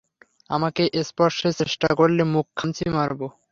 আমাকে 0.49 0.81
স্পর্শের 1.09 1.53
চেষ্টা 1.59 1.89
করলে, 1.99 2.21
মুখ 2.33 2.45
খামচি 2.57 2.85
মারবো। 2.95 3.27